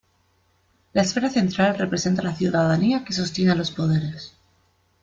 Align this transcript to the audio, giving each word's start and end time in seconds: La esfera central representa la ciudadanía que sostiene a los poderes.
La 0.93 1.03
esfera 1.03 1.29
central 1.29 1.77
representa 1.77 2.23
la 2.23 2.33
ciudadanía 2.33 3.05
que 3.05 3.13
sostiene 3.13 3.51
a 3.51 3.55
los 3.55 3.69
poderes. 3.69 4.33